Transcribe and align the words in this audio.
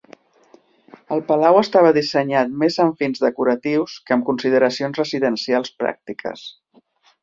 El 1.15 1.21
palau 1.27 1.57
estava 1.59 1.91
dissenyat 1.99 2.57
més 2.65 2.79
amb 2.87 2.99
fins 3.05 3.23
decoratius 3.27 4.01
que 4.09 4.19
amb 4.19 4.29
consideracions 4.33 5.03
residencials 5.05 5.75
pràctiques. 5.85 6.53